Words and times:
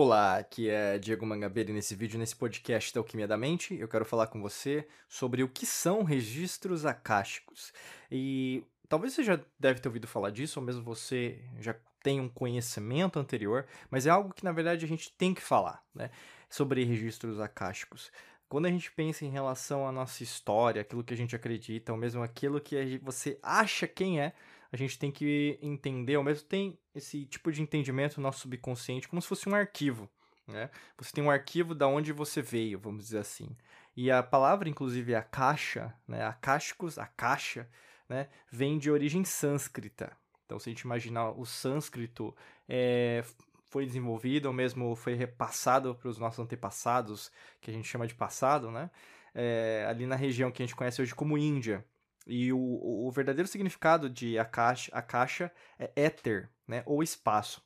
Olá, 0.00 0.36
aqui 0.36 0.70
é 0.70 0.96
Diego 0.96 1.26
Mangabeira 1.26 1.72
e 1.72 1.74
nesse 1.74 1.92
vídeo, 1.92 2.20
nesse 2.20 2.36
podcast 2.36 2.94
da 2.94 3.00
Alquimia 3.00 3.26
da 3.26 3.36
Mente, 3.36 3.74
eu 3.74 3.88
quero 3.88 4.04
falar 4.04 4.28
com 4.28 4.40
você 4.40 4.86
sobre 5.08 5.42
o 5.42 5.48
que 5.48 5.66
são 5.66 6.04
registros 6.04 6.86
acásticos. 6.86 7.72
E 8.08 8.62
talvez 8.88 9.12
você 9.12 9.24
já 9.24 9.40
deve 9.58 9.80
ter 9.80 9.88
ouvido 9.88 10.06
falar 10.06 10.30
disso, 10.30 10.60
ou 10.60 10.64
mesmo 10.64 10.84
você 10.84 11.40
já 11.58 11.74
tem 12.00 12.20
um 12.20 12.28
conhecimento 12.28 13.18
anterior, 13.18 13.66
mas 13.90 14.06
é 14.06 14.10
algo 14.10 14.32
que 14.32 14.44
na 14.44 14.52
verdade 14.52 14.84
a 14.84 14.88
gente 14.88 15.10
tem 15.18 15.34
que 15.34 15.42
falar, 15.42 15.82
né? 15.92 16.12
Sobre 16.48 16.84
registros 16.84 17.40
acásticos. 17.40 18.12
Quando 18.48 18.66
a 18.66 18.70
gente 18.70 18.92
pensa 18.92 19.24
em 19.24 19.30
relação 19.30 19.84
à 19.84 19.90
nossa 19.90 20.22
história, 20.22 20.80
aquilo 20.80 21.02
que 21.02 21.12
a 21.12 21.16
gente 21.16 21.34
acredita, 21.34 21.90
ou 21.90 21.98
mesmo 21.98 22.22
aquilo 22.22 22.60
que 22.60 22.98
você 22.98 23.36
acha 23.42 23.88
quem 23.88 24.20
é, 24.20 24.32
a 24.72 24.76
gente 24.76 24.98
tem 24.98 25.10
que 25.10 25.58
entender, 25.62 26.16
ao 26.16 26.24
mesmo 26.24 26.46
tem 26.46 26.78
esse 26.94 27.24
tipo 27.26 27.50
de 27.50 27.62
entendimento 27.62 28.18
no 28.18 28.24
nosso 28.24 28.40
subconsciente 28.40 29.08
como 29.08 29.22
se 29.22 29.28
fosse 29.28 29.48
um 29.48 29.54
arquivo. 29.54 30.08
Né? 30.46 30.70
Você 30.96 31.12
tem 31.12 31.22
um 31.22 31.30
arquivo 31.30 31.74
da 31.74 31.86
onde 31.86 32.12
você 32.12 32.40
veio, 32.40 32.78
vamos 32.78 33.04
dizer 33.04 33.18
assim. 33.18 33.54
E 33.96 34.10
a 34.10 34.22
palavra, 34.22 34.68
inclusive, 34.68 35.14
a 35.14 35.22
caixa, 35.22 35.92
né? 36.06 36.24
Akashicos, 36.24 36.98
a 36.98 37.06
caixa, 37.06 37.68
né? 38.08 38.28
vem 38.50 38.78
de 38.78 38.90
origem 38.90 39.24
sânscrita. 39.24 40.16
Então, 40.46 40.58
se 40.58 40.70
a 40.70 40.72
gente 40.72 40.82
imaginar 40.82 41.32
o 41.32 41.44
sânscrito 41.44 42.34
é, 42.66 43.22
foi 43.68 43.84
desenvolvido, 43.84 44.46
ou 44.46 44.52
mesmo 44.52 44.94
foi 44.96 45.14
repassado 45.14 45.94
para 45.94 46.08
os 46.08 46.18
nossos 46.18 46.38
antepassados, 46.38 47.30
que 47.60 47.70
a 47.70 47.74
gente 47.74 47.86
chama 47.86 48.06
de 48.06 48.14
passado, 48.14 48.70
né? 48.70 48.90
É, 49.34 49.84
ali 49.88 50.06
na 50.06 50.16
região 50.16 50.50
que 50.50 50.62
a 50.62 50.66
gente 50.66 50.74
conhece 50.74 51.02
hoje 51.02 51.14
como 51.14 51.36
Índia. 51.36 51.84
E 52.28 52.52
o, 52.52 52.58
o 52.58 53.10
verdadeiro 53.10 53.48
significado 53.48 54.10
de 54.10 54.38
Akasha, 54.38 54.90
Akasha 54.94 55.50
é 55.78 55.90
éter, 55.96 56.50
né, 56.66 56.82
ou 56.84 57.02
espaço. 57.02 57.62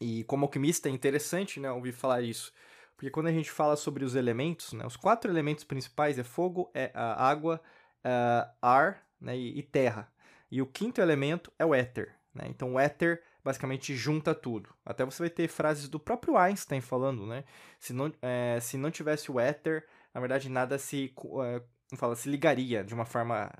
E 0.00 0.24
como 0.24 0.44
alquimista 0.44 0.88
é 0.88 0.92
interessante 0.92 1.58
né, 1.58 1.70
ouvir 1.70 1.92
falar 1.92 2.22
isso, 2.22 2.52
porque 2.96 3.10
quando 3.10 3.26
a 3.26 3.32
gente 3.32 3.50
fala 3.50 3.76
sobre 3.76 4.04
os 4.04 4.14
elementos, 4.14 4.72
né, 4.72 4.86
os 4.86 4.96
quatro 4.96 5.30
elementos 5.30 5.64
principais 5.64 6.18
é 6.18 6.22
fogo, 6.22 6.70
é 6.72 6.90
a 6.94 7.28
água, 7.28 7.60
é 8.04 8.48
ar 8.62 9.04
né, 9.20 9.36
e, 9.36 9.58
e, 9.58 9.62
terra. 9.62 10.12
E 10.50 10.62
o 10.62 10.66
quinto 10.66 11.00
elemento 11.00 11.52
é 11.58 11.64
o 11.64 11.74
éter. 11.74 12.14
Né? 12.34 12.44
Então 12.48 12.74
o 12.74 12.78
éter 12.78 13.22
basicamente 13.42 13.96
junta 13.96 14.34
tudo. 14.34 14.74
Até 14.84 15.04
você 15.04 15.22
vai 15.22 15.30
ter 15.30 15.48
frases 15.48 15.88
do 15.88 15.98
próprio 15.98 16.36
Einstein 16.36 16.80
falando, 16.80 17.26
né? 17.26 17.44
Se 17.78 17.92
não, 17.92 18.12
é, 18.20 18.58
se 18.60 18.76
não 18.76 18.90
tivesse 18.90 19.32
o 19.32 19.40
éter, 19.40 19.86
na 20.12 20.20
verdade 20.20 20.48
nada 20.48 20.78
se, 20.78 21.14
é, 21.42 21.96
fala, 21.96 22.14
se 22.14 22.28
ligaria 22.28 22.84
de 22.84 22.94
uma 22.94 23.06
forma 23.06 23.50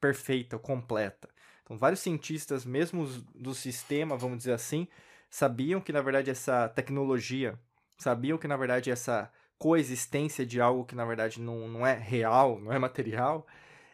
perfeita, 0.00 0.58
completa. 0.58 1.28
Então, 1.62 1.76
vários 1.76 2.00
cientistas, 2.00 2.64
mesmo 2.64 3.06
do 3.34 3.54
sistema, 3.54 4.16
vamos 4.16 4.38
dizer 4.38 4.52
assim, 4.52 4.88
sabiam 5.30 5.80
que 5.80 5.92
na 5.92 6.00
verdade 6.00 6.30
essa 6.30 6.68
tecnologia, 6.68 7.58
sabiam 7.98 8.38
que 8.38 8.48
na 8.48 8.56
verdade 8.56 8.90
essa 8.90 9.30
coexistência 9.58 10.46
de 10.46 10.60
algo 10.60 10.84
que 10.84 10.94
na 10.94 11.04
verdade 11.04 11.40
não, 11.40 11.68
não 11.68 11.86
é 11.86 11.94
real, 11.94 12.58
não 12.60 12.72
é 12.72 12.78
material, 12.78 13.46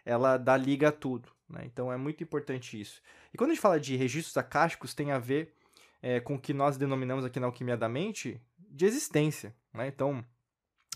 ela 0.04 0.36
dá 0.36 0.56
liga 0.56 0.88
a 0.88 0.92
tudo. 0.92 1.28
Né? 1.48 1.62
Então 1.64 1.92
é 1.92 1.96
muito 1.96 2.22
importante 2.22 2.80
isso. 2.80 3.02
E 3.32 3.36
quando 3.36 3.50
a 3.50 3.54
gente 3.54 3.62
fala 3.62 3.80
de 3.80 3.96
registros 3.96 4.36
acásticos, 4.36 4.94
tem 4.94 5.10
a 5.10 5.18
ver 5.18 5.54
é, 6.02 6.20
com 6.20 6.34
o 6.34 6.40
que 6.40 6.52
nós 6.52 6.76
denominamos 6.76 7.24
aqui 7.24 7.40
na 7.40 7.46
Alquimia 7.46 7.76
da 7.76 7.88
Mente 7.88 8.40
de 8.58 8.84
existência. 8.84 9.54
Né? 9.72 9.88
Então, 9.88 10.24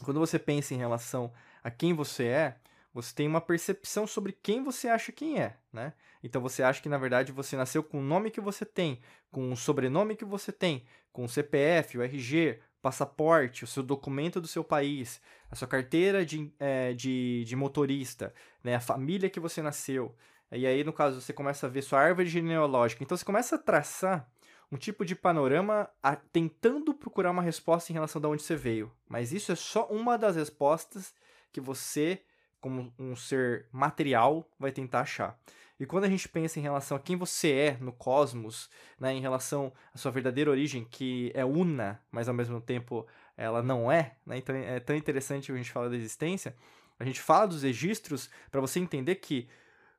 quando 0.05 0.21
você 0.21 0.39
pensa 0.39 0.75
em 0.75 0.79
relação 0.79 1.33
a 1.63 1.71
quem 1.71 1.95
você 1.95 2.25
é, 2.25 2.57
você 3.01 3.15
tem 3.15 3.29
uma 3.29 3.41
percepção 3.41 4.07
sobre 4.07 4.33
quem 4.33 4.63
você 4.63 4.89
acha 4.89 5.13
quem 5.13 5.41
é, 5.41 5.57
né? 5.73 5.93
Então 6.23 6.43
você 6.43 6.63
acha 6.63 6.83
que 6.83 6.89
na 6.89 6.99
verdade 6.99 7.31
você 7.31 7.57
nasceu 7.57 7.83
com 7.83 8.01
o 8.01 8.03
nome 8.03 8.31
que 8.31 8.41
você 8.41 8.65
tem, 8.65 9.01
com 9.31 9.53
o 9.53 9.57
sobrenome 9.57 10.17
que 10.17 10.25
você 10.25 10.51
tem, 10.51 10.85
com 11.13 11.25
o 11.25 11.29
CPF, 11.29 11.97
o 11.97 12.03
RG, 12.03 12.59
passaporte, 12.83 13.63
o 13.63 13.67
seu 13.67 13.83
documento 13.83 14.41
do 14.41 14.49
seu 14.49 14.65
país, 14.65 15.21
a 15.49 15.55
sua 15.55 15.69
carteira 15.69 16.27
de, 16.27 16.53
é, 16.59 16.93
de, 16.93 17.45
de 17.45 17.55
motorista, 17.55 18.35
né? 18.63 18.75
a 18.75 18.81
família 18.81 19.31
que 19.31 19.39
você 19.39 19.63
nasceu. 19.63 20.15
E 20.51 20.67
aí, 20.67 20.83
no 20.83 20.93
caso, 20.93 21.21
você 21.21 21.33
começa 21.33 21.67
a 21.67 21.71
ver 21.71 21.83
sua 21.83 22.01
árvore 22.01 22.29
genealógica. 22.29 23.05
Então 23.05 23.17
você 23.17 23.25
começa 23.25 23.57
a 23.57 23.59
traçar 23.59 24.29
um 24.73 24.77
tipo 24.77 25.05
de 25.05 25.15
panorama 25.15 25.89
a, 26.03 26.17
tentando 26.17 26.95
procurar 26.95 27.31
uma 27.31 27.43
resposta 27.43 27.93
em 27.93 27.95
relação 27.95 28.21
a 28.25 28.29
onde 28.29 28.43
você 28.43 28.57
veio. 28.57 28.91
Mas 29.09 29.33
isso 29.33 29.53
é 29.53 29.55
só 29.55 29.87
uma 29.87 30.17
das 30.17 30.37
respostas 30.37 31.15
que 31.53 31.61
você 31.61 32.23
como 32.61 32.93
um 32.99 33.15
ser 33.15 33.67
material, 33.73 34.49
vai 34.59 34.73
tentar 34.73 35.01
achar. 35.01 35.39
E 35.81 35.87
quando 35.87 36.05
a 36.05 36.09
gente 36.09 36.29
pensa 36.29 36.59
em 36.59 36.63
relação 36.63 36.97
a 36.97 37.01
quem 37.01 37.17
você 37.17 37.53
é 37.53 37.77
no 37.81 37.93
cosmos, 37.93 38.69
né, 38.99 39.13
em 39.13 39.21
relação 39.21 39.73
à 39.95 39.99
sua 39.99 40.11
verdadeira 40.11 40.51
origem, 40.51 40.85
que 40.85 41.31
é 41.35 41.45
una, 41.45 42.01
mas 42.11 42.29
ao 42.29 42.35
mesmo 42.35 42.61
tempo 42.61 43.07
ela 43.37 43.63
não 43.63 43.91
é, 43.91 44.17
né, 44.27 44.39
então 44.39 44.57
é 44.57 44.81
tão 44.81 44.97
interessante 44.97 45.53
a 45.53 45.57
gente 45.57 45.71
falar 45.71 45.89
da 45.89 45.97
existência, 45.97 46.57
a 46.99 47.05
gente 47.05 47.21
fala 47.21 47.47
dos 47.47 47.63
registros 47.63 48.29
para 48.51 48.61
você 48.61 48.81
entender 48.81 49.17
que 49.17 49.49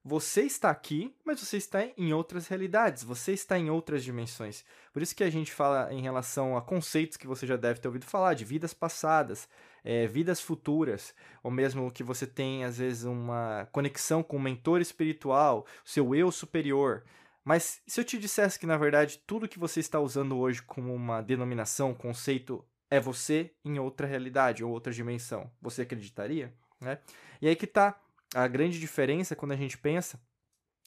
você 0.03 0.43
está 0.43 0.69
aqui, 0.69 1.13
mas 1.25 1.39
você 1.39 1.57
está 1.57 1.85
em 1.97 2.13
outras 2.13 2.47
realidades, 2.47 3.03
você 3.03 3.33
está 3.33 3.59
em 3.59 3.69
outras 3.69 4.03
dimensões. 4.03 4.63
Por 4.93 5.01
isso 5.01 5.15
que 5.15 5.23
a 5.23 5.29
gente 5.29 5.51
fala 5.51 5.93
em 5.93 6.01
relação 6.01 6.55
a 6.55 6.61
conceitos 6.61 7.17
que 7.17 7.27
você 7.27 7.45
já 7.45 7.57
deve 7.57 7.79
ter 7.79 7.87
ouvido 7.87 8.05
falar, 8.05 8.33
de 8.33 8.45
vidas 8.45 8.73
passadas, 8.73 9.47
é, 9.83 10.07
vidas 10.07 10.41
futuras, 10.41 11.13
ou 11.43 11.51
mesmo 11.51 11.91
que 11.91 12.03
você 12.03 12.25
tem, 12.25 12.63
às 12.63 12.77
vezes, 12.77 13.03
uma 13.03 13.67
conexão 13.71 14.23
com 14.23 14.37
um 14.37 14.41
mentor 14.41 14.81
espiritual, 14.81 15.65
seu 15.83 16.15
eu 16.15 16.31
superior. 16.31 17.03
Mas 17.43 17.81
se 17.85 17.99
eu 17.99 18.05
te 18.05 18.17
dissesse 18.17 18.59
que, 18.59 18.65
na 18.65 18.77
verdade, 18.77 19.21
tudo 19.25 19.47
que 19.47 19.59
você 19.59 19.79
está 19.79 19.99
usando 19.99 20.37
hoje 20.37 20.61
como 20.61 20.93
uma 20.93 21.21
denominação, 21.21 21.93
conceito, 21.93 22.63
é 22.89 22.99
você 22.99 23.51
em 23.63 23.79
outra 23.79 24.07
realidade 24.07 24.63
ou 24.63 24.71
outra 24.71 24.91
dimensão, 24.91 25.49
você 25.61 25.83
acreditaria? 25.83 26.53
Né? 26.79 26.99
E 27.41 27.47
aí 27.47 27.55
que 27.55 27.65
está 27.65 27.99
a 28.33 28.47
grande 28.47 28.79
diferença 28.79 29.35
quando 29.35 29.51
a 29.51 29.57
gente 29.57 29.77
pensa 29.77 30.19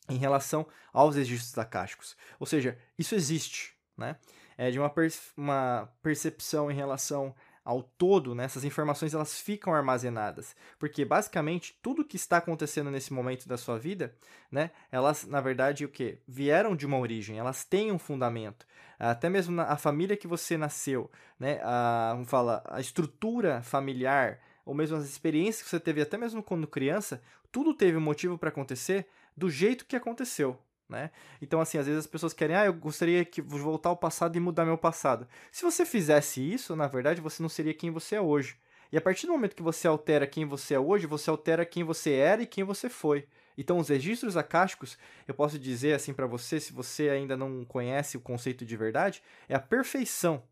em 0.08 0.16
relação 0.16 0.66
aos 0.92 1.16
registros 1.16 1.56
acásticos. 1.58 2.16
Ou 2.38 2.47
seja, 2.47 2.78
isso 2.98 3.14
existe, 3.14 3.75
né? 3.97 4.16
É 4.56 4.70
de 4.70 4.78
uma, 4.78 4.92
uma 5.36 5.88
percepção 6.02 6.70
em 6.70 6.75
relação 6.75 7.34
ao 7.64 7.82
todo, 7.82 8.34
né, 8.34 8.44
essas 8.44 8.64
informações 8.64 9.14
elas 9.14 9.41
ficam 9.41 9.72
armazenadas, 9.72 10.56
porque 10.78 11.04
basicamente 11.04 11.78
tudo 11.81 12.04
que 12.04 12.16
está 12.16 12.38
acontecendo 12.38 12.91
nesse 12.91 13.12
momento 13.12 13.48
da 13.48 13.56
sua 13.56 13.78
vida, 13.78 14.14
né, 14.50 14.70
elas 14.91 15.25
na 15.25 15.41
verdade 15.41 15.84
o 15.84 15.88
que 15.88 16.19
vieram 16.26 16.75
de 16.75 16.84
uma 16.84 16.98
origem, 16.98 17.38
elas 17.38 17.64
têm 17.64 17.92
um 17.92 17.98
fundamento, 17.98 18.66
até 18.98 19.28
mesmo 19.28 19.54
na, 19.54 19.64
a 19.64 19.76
família 19.76 20.16
que 20.16 20.26
você 20.26 20.56
nasceu, 20.56 21.10
né, 21.38 21.60
a, 21.62 22.12
vamos 22.14 22.28
falar, 22.28 22.62
a 22.66 22.81
estrutura 22.81 23.62
familiar 23.62 24.41
ou 24.64 24.74
mesmo 24.74 24.96
as 24.96 25.04
experiências 25.04 25.62
que 25.62 25.68
você 25.68 25.80
teve 25.80 26.00
até 26.00 26.16
mesmo 26.16 26.42
quando 26.42 26.66
criança, 26.66 27.22
tudo 27.50 27.74
teve 27.74 27.96
um 27.96 28.00
motivo 28.00 28.38
para 28.38 28.48
acontecer 28.48 29.06
do 29.36 29.50
jeito 29.50 29.84
que 29.86 29.96
aconteceu, 29.96 30.58
né? 30.88 31.10
Então, 31.40 31.60
assim, 31.60 31.78
às 31.78 31.86
vezes 31.86 32.00
as 32.00 32.06
pessoas 32.06 32.32
querem, 32.32 32.56
ah, 32.56 32.66
eu 32.66 32.74
gostaria 32.74 33.24
de 33.24 33.40
voltar 33.40 33.90
ao 33.90 33.96
passado 33.96 34.36
e 34.36 34.40
mudar 34.40 34.64
meu 34.64 34.78
passado. 34.78 35.26
Se 35.50 35.62
você 35.62 35.84
fizesse 35.84 36.40
isso, 36.40 36.76
na 36.76 36.86
verdade, 36.86 37.20
você 37.20 37.42
não 37.42 37.48
seria 37.48 37.74
quem 37.74 37.90
você 37.90 38.16
é 38.16 38.20
hoje. 38.20 38.56
E 38.90 38.96
a 38.96 39.00
partir 39.00 39.26
do 39.26 39.32
momento 39.32 39.56
que 39.56 39.62
você 39.62 39.88
altera 39.88 40.26
quem 40.26 40.44
você 40.44 40.74
é 40.74 40.78
hoje, 40.78 41.06
você 41.06 41.30
altera 41.30 41.64
quem 41.64 41.82
você 41.82 42.12
era 42.12 42.42
e 42.42 42.46
quem 42.46 42.62
você 42.62 42.90
foi. 42.90 43.26
Então, 43.56 43.78
os 43.78 43.88
registros 43.88 44.36
acásticos, 44.36 44.98
eu 45.26 45.34
posso 45.34 45.58
dizer 45.58 45.94
assim 45.94 46.12
para 46.12 46.26
você, 46.26 46.60
se 46.60 46.72
você 46.72 47.08
ainda 47.08 47.36
não 47.36 47.64
conhece 47.64 48.16
o 48.16 48.20
conceito 48.20 48.64
de 48.64 48.76
verdade, 48.76 49.22
é 49.48 49.54
a 49.54 49.60
perfeição 49.60 50.42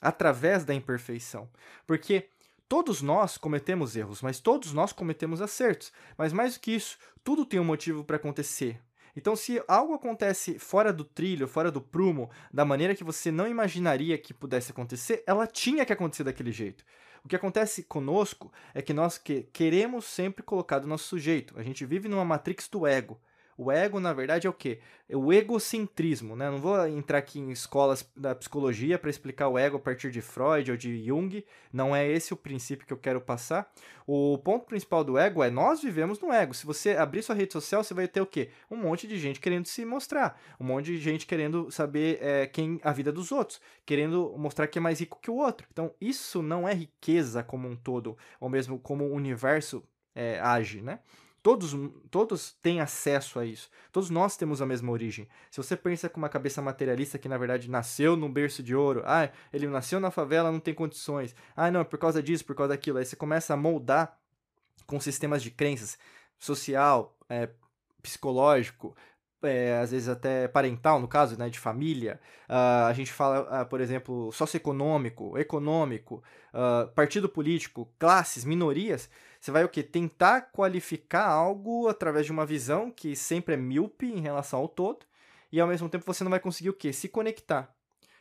através 0.00 0.64
da 0.64 0.74
imperfeição. 0.74 1.48
Porque 1.86 2.28
todos 2.70 3.02
nós 3.02 3.36
cometemos 3.36 3.96
erros, 3.96 4.22
mas 4.22 4.38
todos 4.38 4.72
nós 4.72 4.92
cometemos 4.92 5.42
acertos. 5.42 5.92
Mas 6.16 6.32
mais 6.32 6.54
do 6.54 6.60
que 6.60 6.70
isso, 6.70 6.96
tudo 7.24 7.44
tem 7.44 7.58
um 7.58 7.64
motivo 7.64 8.04
para 8.04 8.14
acontecer. 8.14 8.80
Então, 9.16 9.34
se 9.34 9.60
algo 9.66 9.92
acontece 9.92 10.56
fora 10.56 10.92
do 10.92 11.02
trilho, 11.02 11.48
fora 11.48 11.68
do 11.68 11.80
prumo, 11.80 12.30
da 12.52 12.64
maneira 12.64 12.94
que 12.94 13.02
você 13.02 13.32
não 13.32 13.48
imaginaria 13.48 14.16
que 14.16 14.32
pudesse 14.32 14.70
acontecer, 14.70 15.24
ela 15.26 15.48
tinha 15.48 15.84
que 15.84 15.92
acontecer 15.92 16.22
daquele 16.22 16.52
jeito. 16.52 16.84
O 17.24 17.28
que 17.28 17.34
acontece 17.34 17.82
conosco 17.82 18.52
é 18.72 18.80
que 18.80 18.94
nós 18.94 19.18
que 19.18 19.48
queremos 19.52 20.04
sempre 20.04 20.44
colocar 20.44 20.78
do 20.78 20.86
nosso 20.86 21.08
sujeito. 21.08 21.58
A 21.58 21.64
gente 21.64 21.84
vive 21.84 22.06
numa 22.06 22.24
matrix 22.24 22.68
do 22.68 22.86
ego. 22.86 23.20
O 23.62 23.70
ego, 23.70 24.00
na 24.00 24.14
verdade, 24.14 24.46
é 24.46 24.50
o 24.50 24.54
quê? 24.54 24.78
É 25.06 25.14
o 25.14 25.30
egocentrismo, 25.30 26.34
né? 26.34 26.50
não 26.50 26.56
vou 26.56 26.86
entrar 26.86 27.18
aqui 27.18 27.38
em 27.38 27.50
escolas 27.50 28.10
da 28.16 28.34
psicologia 28.34 28.98
para 28.98 29.10
explicar 29.10 29.48
o 29.48 29.58
ego 29.58 29.76
a 29.76 29.80
partir 29.80 30.10
de 30.10 30.22
Freud 30.22 30.70
ou 30.70 30.78
de 30.78 31.04
Jung, 31.04 31.44
não 31.70 31.94
é 31.94 32.08
esse 32.10 32.32
o 32.32 32.38
princípio 32.38 32.86
que 32.86 32.92
eu 32.94 32.96
quero 32.96 33.20
passar. 33.20 33.70
O 34.06 34.38
ponto 34.38 34.64
principal 34.64 35.04
do 35.04 35.18
ego 35.18 35.44
é 35.44 35.50
nós 35.50 35.82
vivemos 35.82 36.18
no 36.20 36.32
ego. 36.32 36.54
Se 36.54 36.64
você 36.64 36.92
abrir 36.92 37.22
sua 37.22 37.34
rede 37.34 37.52
social, 37.52 37.84
você 37.84 37.92
vai 37.92 38.08
ter 38.08 38.22
o 38.22 38.26
quê? 38.26 38.48
Um 38.70 38.76
monte 38.78 39.06
de 39.06 39.18
gente 39.18 39.38
querendo 39.38 39.66
se 39.66 39.84
mostrar, 39.84 40.40
um 40.58 40.64
monte 40.64 40.86
de 40.86 40.96
gente 40.96 41.26
querendo 41.26 41.70
saber 41.70 42.18
é, 42.22 42.46
quem 42.46 42.80
a 42.82 42.92
vida 42.92 43.12
dos 43.12 43.30
outros, 43.30 43.60
querendo 43.84 44.34
mostrar 44.38 44.68
que 44.68 44.78
é 44.78 44.80
mais 44.80 45.00
rico 45.00 45.20
que 45.20 45.30
o 45.30 45.36
outro. 45.36 45.66
Então, 45.70 45.92
isso 46.00 46.40
não 46.42 46.66
é 46.66 46.72
riqueza 46.72 47.42
como 47.42 47.68
um 47.68 47.76
todo, 47.76 48.16
ou 48.40 48.48
mesmo 48.48 48.78
como 48.78 49.04
o 49.04 49.12
universo 49.12 49.84
é, 50.14 50.40
age, 50.40 50.80
né? 50.80 51.00
Todos, 51.42 51.74
todos 52.10 52.52
têm 52.62 52.80
acesso 52.80 53.38
a 53.38 53.46
isso. 53.46 53.70
Todos 53.90 54.10
nós 54.10 54.36
temos 54.36 54.60
a 54.60 54.66
mesma 54.66 54.92
origem. 54.92 55.26
Se 55.50 55.56
você 55.56 55.74
pensa 55.76 56.08
com 56.08 56.18
uma 56.18 56.28
cabeça 56.28 56.60
materialista 56.60 57.18
que 57.18 57.28
na 57.28 57.38
verdade 57.38 57.70
nasceu 57.70 58.14
num 58.14 58.30
berço 58.30 58.62
de 58.62 58.74
ouro, 58.74 59.02
ah, 59.06 59.30
ele 59.52 59.66
nasceu 59.66 59.98
na 59.98 60.10
favela, 60.10 60.52
não 60.52 60.60
tem 60.60 60.74
condições. 60.74 61.34
Ah, 61.56 61.70
não, 61.70 61.80
é 61.80 61.84
por 61.84 61.98
causa 61.98 62.22
disso, 62.22 62.44
por 62.44 62.54
causa 62.54 62.74
daquilo. 62.74 62.98
Aí 62.98 63.04
você 63.04 63.16
começa 63.16 63.54
a 63.54 63.56
moldar 63.56 64.18
com 64.86 65.00
sistemas 65.00 65.42
de 65.42 65.50
crenças 65.50 65.98
social, 66.38 67.16
é, 67.28 67.48
psicológico, 68.02 68.94
é, 69.42 69.78
às 69.78 69.90
vezes 69.90 70.08
até 70.08 70.48
parental, 70.48 71.00
no 71.00 71.08
caso, 71.08 71.38
né, 71.38 71.48
de 71.48 71.58
família. 71.58 72.20
Uh, 72.48 72.86
a 72.88 72.92
gente 72.92 73.12
fala, 73.12 73.62
uh, 73.62 73.66
por 73.66 73.80
exemplo, 73.80 74.30
socioeconômico, 74.32 75.38
econômico, 75.38 76.22
uh, 76.52 76.88
partido 76.92 77.28
político, 77.28 77.88
classes, 77.98 78.44
minorias. 78.44 79.08
Você 79.40 79.50
vai 79.50 79.64
o 79.64 79.68
que? 79.68 79.82
Tentar 79.82 80.52
qualificar 80.52 81.26
algo 81.26 81.88
através 81.88 82.26
de 82.26 82.32
uma 82.32 82.44
visão 82.44 82.90
que 82.90 83.16
sempre 83.16 83.54
é 83.54 83.56
míope 83.56 84.06
em 84.06 84.20
relação 84.20 84.60
ao 84.60 84.68
todo, 84.68 85.06
e 85.50 85.58
ao 85.58 85.66
mesmo 85.66 85.88
tempo 85.88 86.04
você 86.04 86.22
não 86.22 86.30
vai 86.30 86.40
conseguir 86.40 86.68
o 86.68 86.74
que? 86.74 86.92
Se 86.92 87.08
conectar. 87.08 87.74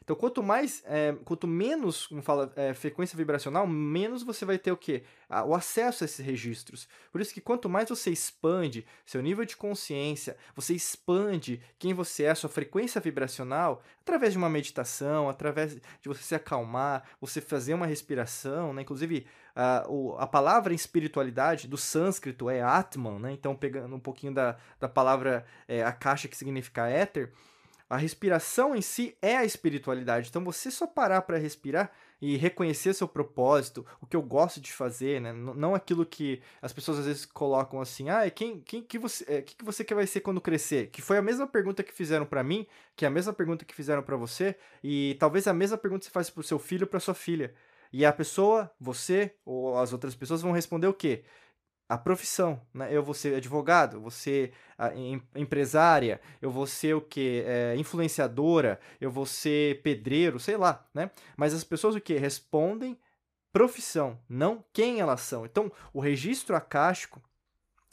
Então, 0.09 0.17
quanto 0.17 0.41
mais, 0.41 0.81
é, 0.87 1.15
quanto 1.23 1.45
menos, 1.45 2.07
como 2.07 2.23
fala, 2.23 2.51
é, 2.55 2.73
frequência 2.73 3.15
vibracional, 3.15 3.67
menos 3.67 4.23
você 4.23 4.43
vai 4.43 4.57
ter 4.57 4.71
o 4.71 4.75
quê? 4.75 5.03
O 5.45 5.53
acesso 5.53 6.03
a 6.03 6.05
esses 6.05 6.25
registros. 6.25 6.89
Por 7.11 7.21
isso 7.21 7.31
que 7.31 7.39
quanto 7.39 7.69
mais 7.69 7.89
você 7.89 8.09
expande 8.09 8.87
seu 9.05 9.21
nível 9.21 9.45
de 9.45 9.55
consciência, 9.55 10.35
você 10.55 10.73
expande 10.73 11.61
quem 11.77 11.93
você 11.93 12.23
é, 12.23 12.33
sua 12.33 12.49
frequência 12.49 12.99
vibracional, 12.99 13.83
através 14.01 14.31
de 14.31 14.39
uma 14.39 14.49
meditação, 14.49 15.29
através 15.29 15.75
de 15.75 15.81
você 16.07 16.23
se 16.23 16.33
acalmar, 16.33 17.03
você 17.21 17.39
fazer 17.39 17.75
uma 17.75 17.85
respiração, 17.85 18.73
né? 18.73 18.81
Inclusive, 18.81 19.27
a, 19.55 19.85
a 20.17 20.25
palavra 20.25 20.73
espiritualidade 20.73 21.67
do 21.67 21.77
sânscrito 21.77 22.49
é 22.49 22.63
Atman, 22.63 23.19
né? 23.19 23.31
Então, 23.31 23.55
pegando 23.55 23.95
um 23.95 23.99
pouquinho 23.99 24.33
da, 24.33 24.57
da 24.79 24.89
palavra 24.89 25.45
é, 25.67 25.83
Akasha, 25.83 26.27
que 26.27 26.35
significa 26.35 26.87
éter, 26.87 27.31
a 27.89 27.97
respiração 27.97 28.75
em 28.75 28.81
si 28.81 29.17
é 29.21 29.35
a 29.35 29.43
espiritualidade. 29.43 30.29
Então, 30.29 30.43
você 30.43 30.69
só 30.69 30.85
parar 30.85 31.23
para 31.23 31.37
respirar 31.37 31.91
e 32.21 32.37
reconhecer 32.37 32.93
seu 32.93 33.07
propósito, 33.07 33.85
o 33.99 34.05
que 34.05 34.15
eu 34.15 34.21
gosto 34.21 34.61
de 34.61 34.71
fazer, 34.71 35.19
né? 35.19 35.33
Não 35.33 35.73
aquilo 35.73 36.05
que 36.05 36.41
as 36.61 36.71
pessoas 36.71 36.99
às 36.99 37.05
vezes 37.05 37.25
colocam 37.25 37.81
assim, 37.81 38.09
ah, 38.09 38.29
quem, 38.29 38.59
quem 38.59 38.83
que 38.83 38.99
você, 38.99 39.25
é, 39.27 39.41
que, 39.41 39.55
que 39.55 39.65
você 39.65 39.83
quer 39.83 39.95
vai 39.95 40.05
ser 40.05 40.19
quando 40.19 40.39
crescer? 40.41 40.89
Que 40.91 41.01
foi 41.01 41.17
a 41.17 41.21
mesma 41.21 41.47
pergunta 41.47 41.81
que 41.81 41.93
fizeram 41.93 42.25
para 42.25 42.43
mim, 42.43 42.67
que 42.95 43.05
é 43.05 43.07
a 43.07 43.11
mesma 43.11 43.33
pergunta 43.33 43.65
que 43.65 43.73
fizeram 43.73 44.03
para 44.03 44.17
você, 44.17 44.55
e 44.83 45.15
talvez 45.19 45.47
a 45.47 45.53
mesma 45.53 45.77
pergunta 45.77 46.05
você 46.05 46.11
faz 46.11 46.29
para 46.29 46.41
o 46.41 46.43
seu 46.43 46.59
filho 46.59 46.83
ou 46.83 46.87
para 46.87 46.99
sua 46.99 47.15
filha. 47.15 47.55
E 47.91 48.05
a 48.05 48.13
pessoa, 48.13 48.69
você 48.79 49.33
ou 49.43 49.77
as 49.79 49.93
outras 49.93 50.13
pessoas 50.13 50.41
vão 50.41 50.51
responder 50.51 50.87
o 50.87 50.93
quê? 50.93 51.23
A 51.89 51.97
profissão, 51.97 52.61
né? 52.71 52.87
Eu 52.95 53.01
vou 53.03 53.15
ser 53.15 53.35
advogado, 53.35 53.97
eu 53.97 54.01
vou 54.01 54.11
ser 54.11 54.53
em, 54.93 55.19
empresária, 55.35 56.21
eu 56.39 56.51
vou 56.51 56.67
ser 56.67 56.93
o 56.93 57.01
que? 57.01 57.43
É, 57.47 57.75
influenciadora, 57.75 58.79
eu 59.01 59.09
vou 59.09 59.25
ser 59.25 59.81
pedreiro, 59.81 60.39
sei 60.39 60.55
lá, 60.55 60.87
né? 60.93 61.09
Mas 61.35 61.51
as 61.51 61.63
pessoas 61.63 61.95
o 61.95 61.99
que? 61.99 62.13
Respondem 62.13 62.95
profissão, 63.51 64.19
não 64.29 64.63
quem 64.71 64.99
elas 64.99 65.21
são. 65.21 65.43
Então, 65.45 65.71
o 65.91 65.99
registro 65.99 66.55
acástico, 66.55 67.19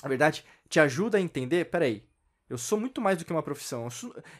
na 0.02 0.10
verdade, 0.10 0.44
te 0.68 0.78
ajuda 0.78 1.16
a 1.16 1.20
entender, 1.20 1.70
peraí, 1.70 2.04
eu 2.48 2.56
sou 2.56 2.78
muito 2.78 3.00
mais 3.00 3.18
do 3.18 3.24
que 3.24 3.32
uma 3.32 3.42
profissão. 3.42 3.88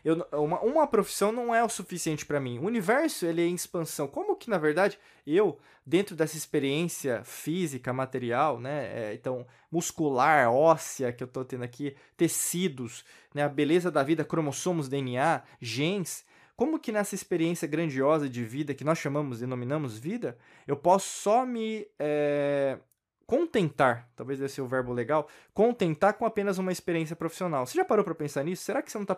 Eu, 0.05 0.27
uma, 0.33 0.61
uma 0.61 0.87
profissão 0.87 1.33
não 1.33 1.53
é 1.53 1.63
o 1.65 1.69
suficiente 1.69 2.25
para 2.25 2.39
mim. 2.39 2.59
O 2.59 2.65
universo 2.65 3.27
ele 3.27 3.43
é 3.43 3.47
em 3.47 3.55
expansão. 3.55 4.07
Como 4.07 4.37
que, 4.37 4.49
na 4.49 4.59
verdade, 4.59 4.99
eu, 5.27 5.59
dentro 5.85 6.15
dessa 6.15 6.37
experiência 6.37 7.25
física, 7.25 7.93
material, 7.93 8.61
né? 8.61 9.11
É, 9.11 9.15
então, 9.15 9.45
muscular, 9.71 10.49
óssea 10.53 11.13
que 11.13 11.23
eu 11.23 11.27
estou 11.27 11.45
tendo 11.45 11.65
aqui, 11.65 11.97
tecidos, 12.17 13.05
né? 13.35 13.43
a 13.43 13.49
beleza 13.49 13.91
da 13.91 14.05
vida, 14.05 14.25
cromossomos, 14.25 14.89
DNA, 14.89 15.43
genes. 15.61 16.25
Como 16.55 16.79
que 16.79 16.93
nessa 16.93 17.15
experiência 17.15 17.67
grandiosa 17.67 18.29
de 18.29 18.45
vida 18.45 18.73
que 18.73 18.85
nós 18.85 18.99
chamamos, 18.99 19.41
denominamos 19.41 19.99
vida, 19.99 20.39
eu 20.67 20.77
posso 20.77 21.09
só 21.09 21.45
me 21.45 21.87
é, 21.99 22.79
contentar, 23.27 24.09
talvez 24.15 24.41
esse 24.41 24.55
seja 24.55 24.63
o 24.63 24.69
verbo 24.69 24.93
legal, 24.93 25.29
contentar 25.53 26.15
com 26.15 26.25
apenas 26.25 26.59
uma 26.59 26.71
experiência 26.71 27.17
profissional. 27.17 27.67
Você 27.67 27.77
já 27.77 27.85
parou 27.85 28.05
para 28.05 28.15
pensar 28.15 28.45
nisso? 28.45 28.63
Será 28.63 28.81
que 28.81 28.91
você 28.91 28.99
não 28.99 29.03
está 29.03 29.17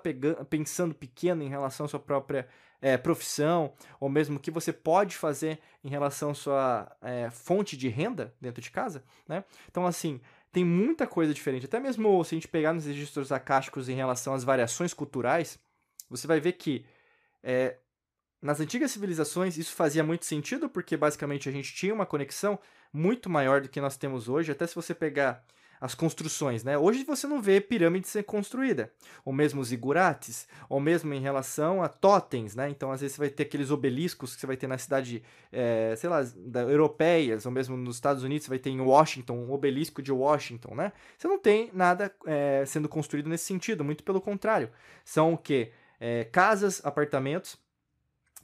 pensando 0.49 0.95
pequeno 0.95 1.43
em 1.43 1.49
relação 1.49 1.85
à 1.85 1.89
sua 1.89 2.01
própria 2.01 2.49
é, 2.81 2.97
profissão, 2.97 3.73
ou 4.01 4.09
mesmo 4.09 4.39
o 4.39 4.41
que 4.41 4.51
você 4.51 4.73
pode 4.73 5.17
fazer 5.17 5.59
em 5.85 5.89
relação 5.89 6.31
à 6.31 6.35
sua 6.35 6.97
é, 7.03 7.29
fonte 7.31 7.77
de 7.77 7.89
renda 7.89 8.35
dentro 8.41 8.63
de 8.63 8.71
casa? 8.71 9.05
Né? 9.29 9.45
Então, 9.71 9.87
assim, 9.87 10.21
tem 10.51 10.65
muita 10.65 11.07
coisa 11.07 11.35
diferente. 11.35 11.67
Até 11.67 11.79
mesmo 11.79 12.25
se 12.25 12.35
a 12.35 12.37
gente 12.37 12.49
pegar 12.49 12.73
nos 12.73 12.87
registros 12.87 13.31
acásticos 13.31 13.91
em 13.91 13.95
relação 13.95 14.33
às 14.33 14.43
variações 14.43 14.95
culturais, 14.95 15.59
você 16.09 16.27
vai 16.27 16.41
ver 16.41 16.53
que 16.53 16.87
é, 17.43 17.77
nas 18.41 18.59
antigas 18.59 18.91
civilizações 18.91 19.59
isso 19.59 19.75
fazia 19.75 20.03
muito 20.03 20.25
sentido, 20.25 20.69
porque 20.69 20.97
basicamente 20.97 21.49
a 21.49 21.53
gente 21.53 21.75
tinha 21.75 21.93
uma 21.93 22.07
conexão 22.07 22.59
muito 22.93 23.29
maior 23.29 23.61
do 23.61 23.69
que 23.69 23.81
nós 23.81 23.97
temos 23.97 24.29
hoje, 24.29 24.53
até 24.53 24.67
se 24.67 24.75
você 24.75 24.95
pegar 24.95 25.45
as 25.81 25.95
construções, 25.95 26.65
né? 26.65 26.77
Hoje 26.77 27.05
você 27.05 27.27
não 27.27 27.41
vê 27.41 27.61
pirâmide 27.61 28.09
ser 28.09 28.25
construída, 28.25 28.93
ou 29.25 29.33
mesmo 29.33 29.63
zigurates, 29.63 30.49
ou 30.69 30.81
mesmo 30.81 31.15
em 31.15 31.21
relação 31.21 31.83
a 31.83 31.89
totens, 31.89 32.55
né? 32.55 32.69
Então, 32.69 32.91
às 32.91 33.01
vezes 33.01 33.15
você 33.15 33.21
vai 33.21 33.31
ter 33.31 33.45
aqueles 33.45 33.71
obeliscos 33.71 34.35
que 34.35 34.41
você 34.41 34.47
vai 34.47 34.57
ter 34.57 34.67
na 34.67 34.77
cidade, 34.77 35.23
é, 35.53 35.95
sei 35.97 36.11
lá, 36.11 36.23
da, 36.37 36.63
europeias, 36.63 37.47
ou 37.47 37.53
mesmo 37.53 37.77
nos 37.77 37.97
Estados 37.97 38.23
Unidos 38.23 38.45
você 38.45 38.51
vai 38.51 38.59
ter 38.59 38.71
em 38.71 38.81
Washington, 38.81 39.35
um 39.35 39.53
obelisco 39.53 40.03
de 40.03 40.11
Washington, 40.11 40.75
né? 40.75 40.93
Você 41.17 41.29
não 41.29 41.39
tem 41.39 41.71
nada 41.73 42.13
é, 42.27 42.65
sendo 42.67 42.89
construído 42.89 43.29
nesse 43.29 43.45
sentido, 43.45 43.85
muito 43.85 44.03
pelo 44.03 44.21
contrário. 44.21 44.71
São 45.05 45.35
o 45.35 45.39
quê? 45.39 45.73
É, 46.01 46.25
casas, 46.25 46.85
apartamentos, 46.85 47.57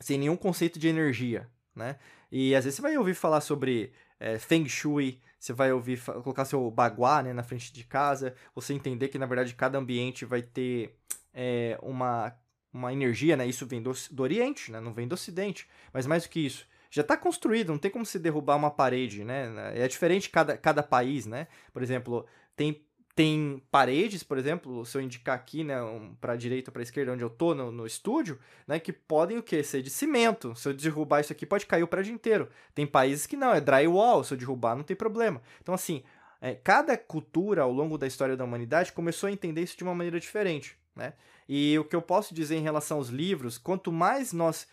sem 0.00 0.18
nenhum 0.18 0.36
conceito 0.36 0.78
de 0.78 0.88
energia, 0.88 1.48
né? 1.74 1.96
E 2.30 2.54
às 2.54 2.64
vezes 2.64 2.76
você 2.76 2.82
vai 2.82 2.96
ouvir 2.96 3.14
falar 3.14 3.40
sobre 3.40 3.92
é, 4.24 4.38
Feng 4.38 4.66
Shui, 4.66 5.20
você 5.38 5.52
vai 5.52 5.70
ouvir 5.70 6.00
colocar 6.02 6.46
seu 6.46 6.70
baguá 6.70 7.22
né, 7.22 7.34
na 7.34 7.42
frente 7.42 7.70
de 7.70 7.84
casa, 7.84 8.34
você 8.54 8.72
entender 8.72 9.08
que 9.08 9.18
na 9.18 9.26
verdade 9.26 9.54
cada 9.54 9.76
ambiente 9.76 10.24
vai 10.24 10.40
ter 10.40 10.96
é, 11.34 11.78
uma, 11.82 12.34
uma 12.72 12.90
energia, 12.90 13.36
né? 13.36 13.46
Isso 13.46 13.66
vem 13.66 13.82
do, 13.82 13.92
do 14.10 14.22
Oriente, 14.22 14.72
né? 14.72 14.80
Não 14.80 14.94
vem 14.94 15.06
do 15.06 15.12
Ocidente. 15.12 15.68
Mas 15.92 16.06
mais 16.06 16.22
do 16.22 16.30
que 16.30 16.40
isso, 16.40 16.66
já 16.90 17.02
está 17.02 17.18
construído, 17.18 17.68
não 17.68 17.78
tem 17.78 17.90
como 17.90 18.06
se 18.06 18.18
derrubar 18.18 18.56
uma 18.56 18.70
parede, 18.70 19.24
né? 19.24 19.52
É 19.74 19.86
diferente 19.86 20.30
cada, 20.30 20.56
cada 20.56 20.82
país, 20.82 21.26
né? 21.26 21.46
Por 21.70 21.82
exemplo, 21.82 22.24
tem 22.56 22.82
tem 23.14 23.62
paredes, 23.70 24.24
por 24.24 24.38
exemplo, 24.38 24.84
se 24.84 24.96
eu 24.96 25.00
indicar 25.00 25.36
aqui, 25.36 25.62
né, 25.62 25.80
um, 25.80 26.14
para 26.16 26.34
direita 26.34 26.72
para 26.72 26.82
esquerda, 26.82 27.12
onde 27.12 27.22
eu 27.22 27.30
tô 27.30 27.54
no, 27.54 27.70
no 27.70 27.86
estúdio, 27.86 28.38
né, 28.66 28.80
que 28.80 28.92
podem 28.92 29.38
o 29.38 29.42
quê? 29.42 29.62
Ser 29.62 29.82
de 29.82 29.90
cimento. 29.90 30.54
Se 30.56 30.68
eu 30.68 30.74
derrubar 30.74 31.20
isso 31.20 31.32
aqui, 31.32 31.46
pode 31.46 31.64
cair 31.64 31.84
o 31.84 31.88
prédio 31.88 32.12
inteiro. 32.12 32.48
Tem 32.74 32.86
países 32.86 33.26
que 33.26 33.36
não, 33.36 33.54
é 33.54 33.60
drywall. 33.60 34.24
Se 34.24 34.34
eu 34.34 34.38
derrubar, 34.38 34.74
não 34.74 34.82
tem 34.82 34.96
problema. 34.96 35.40
Então, 35.62 35.74
assim, 35.74 36.02
é, 36.40 36.54
cada 36.54 36.98
cultura 36.98 37.62
ao 37.62 37.72
longo 37.72 37.96
da 37.96 38.06
história 38.06 38.36
da 38.36 38.44
humanidade 38.44 38.92
começou 38.92 39.28
a 39.28 39.32
entender 39.32 39.62
isso 39.62 39.76
de 39.76 39.84
uma 39.84 39.94
maneira 39.94 40.18
diferente, 40.18 40.76
né? 40.96 41.14
E 41.48 41.78
o 41.78 41.84
que 41.84 41.94
eu 41.94 42.02
posso 42.02 42.34
dizer 42.34 42.56
em 42.56 42.62
relação 42.62 42.96
aos 42.96 43.10
livros, 43.10 43.58
quanto 43.58 43.92
mais 43.92 44.32
nós, 44.32 44.66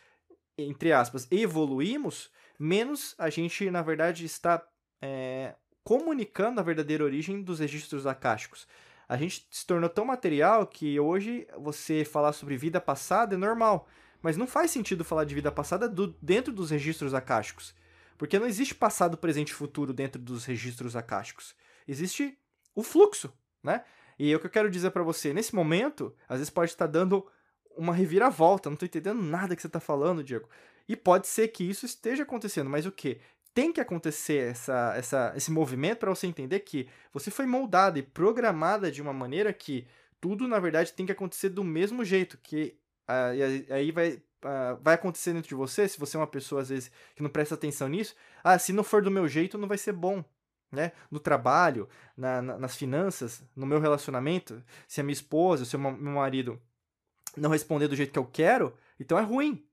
entre 0.58 0.92
aspas, 0.92 1.28
evoluímos, 1.30 2.32
menos 2.58 3.14
a 3.18 3.30
gente, 3.30 3.70
na 3.70 3.82
verdade, 3.82 4.26
está 4.26 4.66
é, 5.02 5.54
comunicando 5.84 6.60
a 6.60 6.64
verdadeira 6.64 7.04
origem 7.04 7.42
dos 7.42 7.60
registros 7.60 8.06
acásticos. 8.06 8.68
A 9.08 9.18
gente 9.18 9.46
se 9.50 9.66
tornou 9.66 9.90
tão 9.90 10.06
material 10.06 10.66
que 10.66 11.00
hoje 11.00 11.48
você 11.58 12.06
falar 12.06 12.34
sobre 12.34 12.56
vida 12.56 12.80
passada 12.80 13.36
é 13.36 13.38
normal, 13.38 13.88
mas 14.22 14.38
não 14.38 14.48
faz 14.48 14.72
sentido 14.72 15.04
falar 15.04 15.26
de 15.26 15.36
vida 15.36 15.52
passada 15.52 15.90
do, 15.90 16.16
dentro 16.22 16.54
dos 16.54 16.70
registros 16.70 17.14
acásticos, 17.14 17.76
porque 18.18 18.40
não 18.40 18.48
existe 18.48 18.74
passado, 18.74 19.18
presente 19.18 19.50
e 19.50 19.54
futuro 19.54 19.92
dentro 19.92 20.22
dos 20.22 20.46
registros 20.46 20.96
acásticos. 20.96 21.56
Existe 21.88 22.38
o 22.76 22.84
fluxo, 22.84 23.34
né? 23.64 23.84
E 24.18 24.32
é 24.32 24.36
o 24.36 24.40
que 24.40 24.46
eu 24.46 24.52
quero 24.52 24.70
dizer 24.70 24.92
para 24.92 25.04
você, 25.04 25.34
nesse 25.34 25.56
momento, 25.56 26.16
às 26.30 26.38
vezes 26.38 26.50
pode 26.50 26.72
estar 26.72 26.86
dando 26.86 27.26
uma 27.76 27.94
reviravolta, 27.94 28.70
não 28.70 28.76
estou 28.76 28.86
entendendo 28.86 29.22
nada 29.22 29.56
que 29.56 29.62
você 29.62 29.68
está 29.68 29.80
falando, 29.80 30.24
Diego. 30.24 30.48
E 30.88 30.96
pode 30.96 31.28
ser 31.28 31.48
que 31.48 31.64
isso 31.64 31.86
esteja 31.86 32.24
acontecendo, 32.24 32.70
mas 32.70 32.86
o 32.86 32.92
que? 32.92 33.20
Tem 33.54 33.72
que 33.74 33.82
acontecer 33.82 34.52
essa, 34.52 34.94
essa, 34.96 35.34
esse 35.36 35.52
movimento 35.52 36.00
para 36.00 36.10
você 36.10 36.28
entender 36.28 36.60
que 36.62 36.88
você 37.14 37.30
foi 37.30 37.46
moldada 37.46 38.00
e 38.00 38.04
programada 38.04 38.92
de 38.92 39.02
uma 39.02 39.14
maneira 39.14 39.52
que 39.52 39.88
tudo, 40.20 40.48
na 40.48 40.60
verdade, 40.60 40.94
tem 40.94 41.06
que 41.06 41.12
acontecer 41.12 41.50
do 41.50 41.64
mesmo 41.64 42.06
jeito. 42.06 42.38
Que 42.38 42.78
uh, 43.10 43.74
aí 43.74 43.92
vai, 43.92 44.14
uh, 44.14 44.80
vai 44.82 44.94
acontecer 44.94 45.34
dentro 45.34 45.50
de 45.50 45.56
você, 45.56 45.88
se 45.88 46.00
você 46.00 46.16
é 46.16 46.20
uma 46.20 46.28
pessoa, 46.28 46.62
às 46.62 46.70
vezes, 46.70 46.92
que 47.16 47.24
não 47.24 47.30
presta 47.30 47.56
atenção 47.56 47.90
nisso. 47.90 48.16
Ah, 48.44 48.58
se 48.58 48.72
não 48.72 48.84
for 48.84 49.02
do 49.02 49.12
meu 49.12 49.28
jeito, 49.28 49.58
não 49.58 49.68
vai 49.68 49.78
ser 49.78 49.94
bom. 49.94 50.24
Né? 50.72 50.94
No 51.10 51.20
trabalho, 51.20 51.90
na, 52.16 52.42
na, 52.42 52.58
nas 52.58 52.78
finanças, 52.78 53.44
no 53.54 53.66
meu 53.66 53.80
relacionamento, 53.80 54.64
se 54.88 55.02
a 55.02 55.04
minha 55.04 55.12
esposa, 55.12 55.66
se 55.66 55.76
o 55.76 55.80
meu 55.80 56.14
marido 56.14 56.62
não 57.36 57.50
responder 57.50 57.90
do 57.90 57.96
jeito 57.96 58.14
que 58.14 58.20
eu 58.20 58.26
quero, 58.26 58.74
então 58.98 59.20
é 59.20 59.22
ruim, 59.22 59.66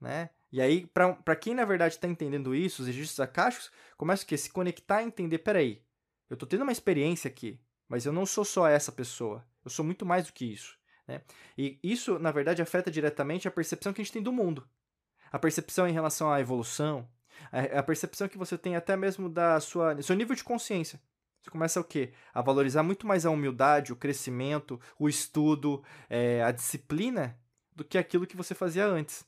né? 0.00 0.30
E 0.52 0.60
aí, 0.60 0.86
para 0.86 1.36
quem 1.36 1.54
na 1.54 1.64
verdade 1.64 1.94
está 1.94 2.08
entendendo 2.08 2.54
isso, 2.54 2.82
os 2.82 2.88
registros 2.88 3.20
acásticos, 3.20 3.70
começa 3.96 4.24
o 4.24 4.26
quê? 4.26 4.36
Se 4.36 4.50
conectar 4.50 5.02
e 5.02 5.06
entender, 5.06 5.38
peraí, 5.38 5.82
eu 6.30 6.34
estou 6.34 6.48
tendo 6.48 6.62
uma 6.62 6.72
experiência 6.72 7.28
aqui, 7.28 7.60
mas 7.88 8.06
eu 8.06 8.12
não 8.12 8.26
sou 8.26 8.44
só 8.44 8.66
essa 8.66 8.92
pessoa. 8.92 9.44
Eu 9.64 9.70
sou 9.70 9.84
muito 9.84 10.06
mais 10.06 10.26
do 10.26 10.32
que 10.32 10.44
isso. 10.44 10.78
Né? 11.06 11.22
E 11.56 11.78
isso, 11.82 12.18
na 12.18 12.30
verdade, 12.30 12.62
afeta 12.62 12.90
diretamente 12.90 13.46
a 13.46 13.50
percepção 13.50 13.92
que 13.92 14.00
a 14.00 14.04
gente 14.04 14.12
tem 14.12 14.22
do 14.22 14.32
mundo. 14.32 14.66
A 15.30 15.38
percepção 15.38 15.88
em 15.88 15.92
relação 15.92 16.30
à 16.30 16.40
evolução, 16.40 17.08
a, 17.50 17.82
percepção 17.82 18.28
que 18.28 18.38
você 18.38 18.56
tem 18.56 18.76
até 18.76 18.96
mesmo 18.96 19.28
da 19.28 19.60
sua 19.60 20.00
seu 20.02 20.16
nível 20.16 20.34
de 20.34 20.44
consciência. 20.44 21.00
Você 21.40 21.50
começa 21.50 21.80
o 21.80 21.84
quê? 21.84 22.12
A 22.34 22.42
valorizar 22.42 22.82
muito 22.82 23.06
mais 23.06 23.24
a 23.24 23.30
humildade, 23.30 23.92
o 23.92 23.96
crescimento, 23.96 24.80
o 24.98 25.08
estudo, 25.08 25.82
é, 26.08 26.42
a 26.42 26.50
disciplina 26.50 27.38
do 27.74 27.84
que 27.84 27.98
aquilo 27.98 28.26
que 28.26 28.36
você 28.36 28.54
fazia 28.54 28.86
antes. 28.86 29.24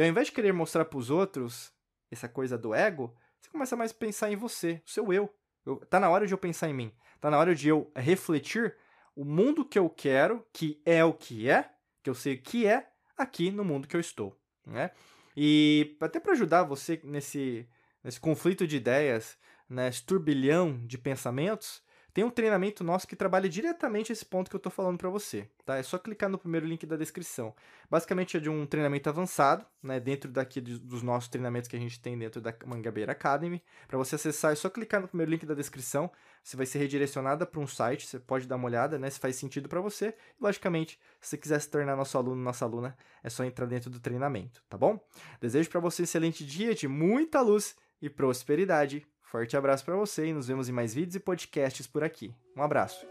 E 0.00 0.02
ao 0.02 0.08
invés 0.08 0.28
de 0.28 0.32
querer 0.32 0.54
mostrar 0.54 0.86
para 0.86 0.98
os 0.98 1.10
outros 1.10 1.70
essa 2.10 2.26
coisa 2.26 2.56
do 2.56 2.74
ego, 2.74 3.14
você 3.38 3.50
começa 3.50 3.76
mais 3.76 3.90
a 3.90 3.94
pensar 3.94 4.32
em 4.32 4.36
você, 4.36 4.80
o 4.86 4.88
seu 4.88 5.12
eu. 5.12 5.30
eu. 5.66 5.76
Tá 5.76 6.00
na 6.00 6.08
hora 6.08 6.26
de 6.26 6.32
eu 6.32 6.38
pensar 6.38 6.70
em 6.70 6.72
mim. 6.72 6.90
Tá 7.20 7.30
na 7.30 7.36
hora 7.36 7.54
de 7.54 7.68
eu 7.68 7.92
refletir 7.94 8.74
o 9.14 9.26
mundo 9.26 9.62
que 9.62 9.78
eu 9.78 9.90
quero, 9.90 10.42
que 10.54 10.80
é 10.86 11.04
o 11.04 11.12
que 11.12 11.50
é, 11.50 11.70
que 12.02 12.08
eu 12.08 12.14
sei 12.14 12.38
que 12.38 12.66
é, 12.66 12.88
aqui 13.14 13.50
no 13.50 13.62
mundo 13.62 13.86
que 13.86 13.94
eu 13.94 14.00
estou. 14.00 14.40
Né? 14.66 14.90
E 15.36 15.98
até 16.00 16.18
para 16.18 16.32
ajudar 16.32 16.62
você 16.62 16.98
nesse, 17.04 17.68
nesse 18.02 18.18
conflito 18.18 18.66
de 18.66 18.78
ideias, 18.78 19.36
nesse 19.68 20.02
turbilhão 20.02 20.80
de 20.86 20.96
pensamentos, 20.96 21.82
tem 22.12 22.24
um 22.24 22.30
treinamento 22.30 22.82
nosso 22.82 23.06
que 23.06 23.16
trabalha 23.16 23.48
diretamente 23.48 24.12
esse 24.12 24.24
ponto 24.24 24.50
que 24.50 24.56
eu 24.56 24.58
estou 24.58 24.72
falando 24.72 24.98
para 24.98 25.08
você, 25.08 25.48
tá? 25.64 25.76
É 25.76 25.82
só 25.82 25.98
clicar 25.98 26.28
no 26.28 26.38
primeiro 26.38 26.66
link 26.66 26.84
da 26.86 26.96
descrição. 26.96 27.54
Basicamente 27.90 28.36
é 28.36 28.40
de 28.40 28.48
um 28.48 28.66
treinamento 28.66 29.08
avançado, 29.08 29.64
né, 29.82 30.00
dentro 30.00 30.30
daqui 30.30 30.60
dos 30.60 31.02
nossos 31.02 31.28
treinamentos 31.28 31.68
que 31.68 31.76
a 31.76 31.78
gente 31.78 32.00
tem 32.00 32.18
dentro 32.18 32.40
da 32.40 32.54
Mangabeira 32.66 33.12
Academy. 33.12 33.62
Para 33.86 33.98
você 33.98 34.14
acessar 34.14 34.52
é 34.52 34.54
só 34.54 34.68
clicar 34.68 35.00
no 35.00 35.08
primeiro 35.08 35.30
link 35.30 35.46
da 35.46 35.54
descrição, 35.54 36.10
você 36.42 36.56
vai 36.56 36.66
ser 36.66 36.78
redirecionada 36.78 37.46
para 37.46 37.60
um 37.60 37.66
site, 37.66 38.06
você 38.06 38.18
pode 38.18 38.46
dar 38.46 38.56
uma 38.56 38.66
olhada, 38.66 38.98
né, 38.98 39.08
se 39.10 39.18
faz 39.18 39.36
sentido 39.36 39.68
para 39.68 39.80
você. 39.80 40.14
E, 40.38 40.42
logicamente, 40.42 40.98
se 41.20 41.30
você 41.30 41.38
quiser 41.38 41.60
se 41.60 41.70
tornar 41.70 41.96
nosso 41.96 42.16
aluno, 42.16 42.42
nossa 42.42 42.64
aluna, 42.64 42.96
é 43.22 43.28
só 43.28 43.44
entrar 43.44 43.66
dentro 43.66 43.90
do 43.90 44.00
treinamento, 44.00 44.62
tá 44.68 44.76
bom? 44.76 44.98
Desejo 45.40 45.68
para 45.70 45.80
você 45.80 46.02
um 46.02 46.04
excelente 46.04 46.44
dia 46.44 46.74
de 46.74 46.88
muita 46.88 47.40
luz 47.40 47.76
e 48.00 48.08
prosperidade. 48.08 49.06
Forte 49.30 49.56
abraço 49.56 49.84
para 49.84 49.94
você 49.94 50.26
e 50.26 50.32
nos 50.32 50.48
vemos 50.48 50.68
em 50.68 50.72
mais 50.72 50.92
vídeos 50.92 51.14
e 51.14 51.20
podcasts 51.20 51.86
por 51.86 52.02
aqui. 52.02 52.34
Um 52.56 52.64
abraço. 52.64 53.06